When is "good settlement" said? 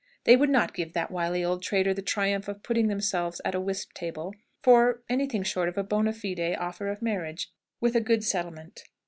8.01-8.85